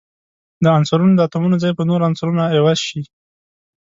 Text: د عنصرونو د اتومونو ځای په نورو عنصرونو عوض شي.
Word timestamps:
د 0.63 0.65
عنصرونو 0.77 1.13
د 1.15 1.19
اتومونو 1.27 1.55
ځای 1.63 1.71
په 1.75 1.83
نورو 1.89 2.05
عنصرونو 2.09 2.41
عوض 2.57 2.79
شي. 2.87 3.01